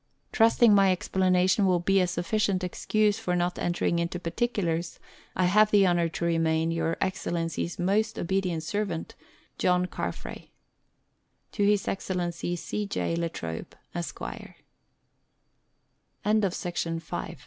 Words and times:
Trusting 0.31 0.73
my 0.73 0.91
explanation 0.91 1.67
will 1.67 1.79
bo 1.79 1.93
a 1.99 2.07
sufficient 2.07 2.63
excuse 2.63 3.19
for 3.19 3.35
not 3.35 3.59
entering 3.59 3.99
into 3.99 4.17
particulars, 4.19 4.99
I 5.35 5.45
have 5.45 5.69
the 5.69 5.85
honour 5.85 6.09
to 6.09 6.25
remain 6.25 6.71
Your 6.71 6.97
Excellency's 6.99 7.77
most 7.77 8.17
obedient 8.17 8.63
servant, 8.63 9.13
JOHN 9.59 9.85
CARFRAE. 9.85 10.49
His 11.53 11.87
Excellency 11.87 12.55
C. 12.55 12.87
J. 12.87 13.15
La 13.15 13.27
Trobo, 13.27 13.75
Esq. 13.93 14.19